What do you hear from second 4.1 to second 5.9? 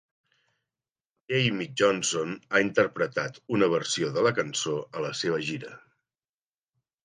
de la cançó a la seva gira.